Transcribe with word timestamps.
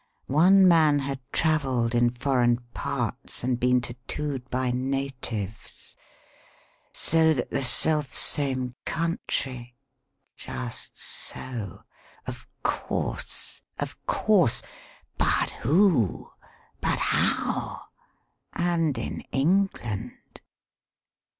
One 0.25 0.67
man 0.67 0.97
had 0.97 1.19
travelled 1.31 1.93
in 1.93 2.09
foreign 2.09 2.57
parts 2.73 3.43
and 3.43 3.59
been 3.59 3.81
tattooed 3.81 4.49
by 4.49 4.71
natives. 4.71 5.95
So 6.91 7.33
that 7.33 7.51
the 7.51 7.61
selfsame 7.63 8.73
country 8.83 9.75
Just 10.35 10.97
so! 10.97 11.83
Of 12.25 12.47
course! 12.63 13.61
Of 13.77 14.03
course! 14.07 14.63
But 15.19 15.51
who? 15.61 16.31
But 16.79 16.97
how? 16.97 17.83
And 18.53 18.97
in 18.97 19.21
England?" 19.31 20.41